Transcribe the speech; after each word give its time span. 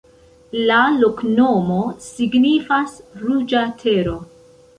La 0.69 0.77
loknomo 1.01 1.77
signifas: 2.07 2.97
ruĝa 3.27 3.63
tero. 3.85 4.17